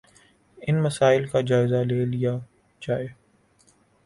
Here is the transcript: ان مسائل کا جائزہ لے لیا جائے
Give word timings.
ان 0.57 0.81
مسائل 0.83 1.27
کا 1.27 1.41
جائزہ 1.49 1.83
لے 1.89 2.03
لیا 2.05 2.35
جائے 2.81 3.07